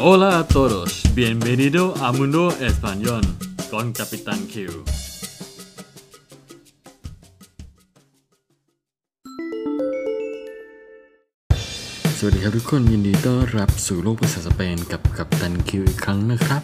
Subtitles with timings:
[0.00, 3.22] Hola a todos, bienvenido a Mundo Español
[3.68, 4.54] con Capitán Q.
[12.18, 16.62] สวัสดีครับทุกคนยินดีต้อนรับสู่โลกภาษาสเปนกับกัปตันคิวอีกครั้งนะครับ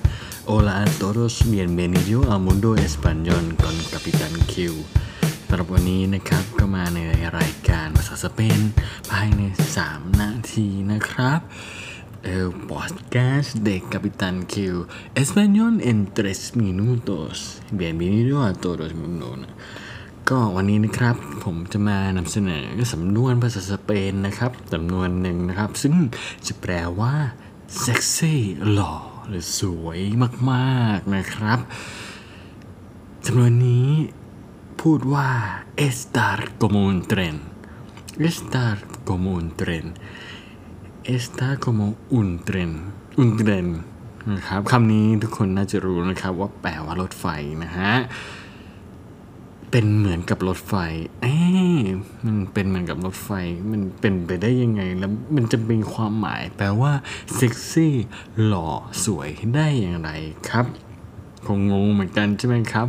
[0.51, 4.55] Hola a todos, bienvenido a Mundo Español con Capitán Q
[5.49, 6.99] สำหรับวันนี้นะครับก็มาใน
[7.39, 8.61] รายการภาษาสเปน
[9.11, 9.43] ภายใน
[9.81, 11.41] 3 นาทีนะครับ
[12.25, 19.29] El podcast de Capitán Q Español en 3 minutos Bienvenido a todos mundo
[20.29, 25.95] ก็วันนี้นะครับผมจะมานำเสนอสำนวนภาษาสเปนนะครับสำนวนหนึ่งนะครับ ซึ่ง
[26.47, 27.15] จะแปลว่า
[27.81, 28.41] เซ็กซี่
[28.73, 28.95] หล่อ
[29.29, 30.01] หรือสวย
[30.51, 31.59] มากๆนะครับ
[33.27, 33.91] สำนวนนี้
[34.81, 35.31] พูดว่า
[35.89, 37.37] estar como un tren
[38.29, 38.77] estar
[39.09, 39.87] como un tren
[41.05, 41.85] estar como
[42.19, 42.71] un tren
[43.23, 43.67] un tren
[44.33, 47.27] นะครับคำนี้ทุกคนน่าจะรู้นะครับว่าแปลว่ารถไฟ
[47.63, 47.93] นะฮะ
[49.71, 50.75] เป็นเหมือนกับรถไฟ
[51.21, 51.35] เอ๊
[52.25, 53.31] มันเป็นเหมือนกับรถไฟ
[53.71, 56.93] มันเป็นไปได้ยังไง แล้วมันจะมีความหมาย แปลว่า
[57.35, 57.95] เซ็กซี่
[58.45, 58.69] หล่อ
[59.05, 60.11] สวยได้อย่างไร
[60.51, 60.67] ครับ
[61.47, 62.89] คงงงเหมือนกันใช่ไหมครับ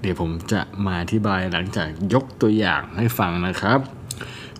[0.00, 3.80] เดี๋ยวผมจะมาอธิบายหลังจากยกตัวอย่างให้ฟังนะครับ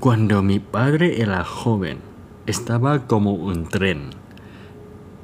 [0.05, 1.99] Cuando mi padre era joven
[2.47, 4.01] estaba como un tren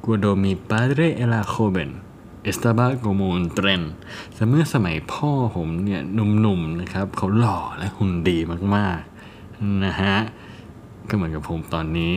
[0.01, 2.01] Cuando mi padre era joven
[2.43, 3.81] estaba como un tren
[4.33, 8.37] แต่เมื่อสมัยพ่อผมเนี่ยหนุ่มๆนะครับ เขาหล่อและหุ่นดี
[8.75, 10.15] มากๆนะฮะ
[11.09, 12.11] ก็เหมือนกับผมตอนนี้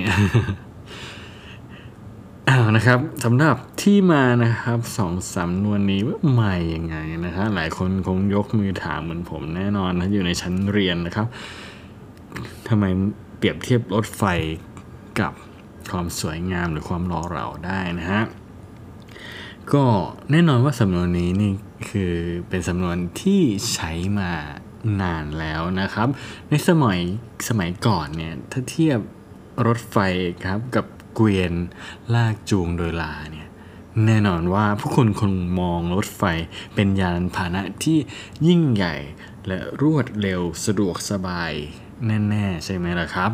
[2.48, 11.26] อ้าวนะครับสำหรับที่มานะครับสองสำนวนนี้ว่ามายังไงนะฮะหลายคนคงยกมือถามเหมือนผมแน่นอนนะอยู่ในชั้นเรียนนะครับ
[12.68, 12.84] ทำไม
[13.36, 14.22] เปรียบเทียบรถไฟ
[15.20, 15.32] กับ
[15.90, 18.22] ความสวยงามหรือความหล่อเหลาได้นะฮะ
[19.72, 19.84] ก็
[20.30, 21.52] แน่นอนว่าสำนวนนี้นี่
[21.88, 22.14] คือ
[22.48, 24.32] เป็นสำนวนที่ใช้มา
[25.02, 26.08] นานแล้วนะครับ
[26.50, 27.00] ในสมัย
[27.48, 28.98] สมัยก่อนเนี่ยถ้าเทียบ
[29.66, 29.96] รถไฟ
[30.44, 31.52] ครับกับเกวียน
[32.14, 33.48] ลากจูงโดยลาเนี่ย
[34.06, 36.22] แน่นอนว่าผู้คนคงมองรถไฟ
[36.74, 37.98] เป็นยานพาหนะที่
[38.46, 38.94] ยิ่งใหญ่
[39.46, 41.52] และรวดเร็วสะดวกสบาย
[42.06, 43.30] แน่ ๆ ใช่ไหมล่ะครับ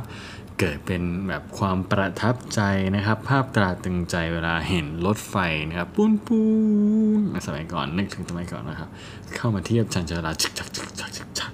[0.59, 2.61] เกิดเป็นแบบความประทับใจ
[2.97, 5.37] นะครับ ภาพตราตรึงใจเวลาเห็นรถไฟ
[5.69, 6.43] นะครับปูนปู
[7.19, 8.89] นสมัยก่อนนึกถึงสมัยก่อนนะครับ
[9.37, 11.53] เข้ามาเทียบชันชาลาชิกชักชิกชักชิกชัก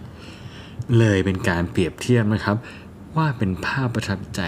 [0.99, 2.57] เลยเป็นการเปรียบเทียบนะครับ
[3.17, 4.43] ว่าเป็นภาพประทับใจ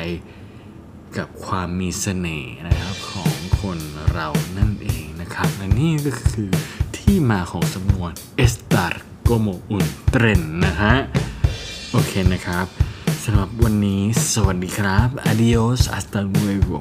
[1.16, 3.78] กับความมีเสน่ห์นะครับของคน
[4.12, 4.28] เรา
[4.58, 6.50] นั่นเองนะครับและนี่ก็คือ
[6.96, 8.12] ที่มาของสำนวน
[8.44, 8.92] estar
[9.28, 10.94] como un tren นะฮะ
[11.92, 12.66] โอเคนะครับ
[13.28, 14.02] สำหรับวันนี้
[14.34, 16.78] สวัสดีครับ adios hasta luego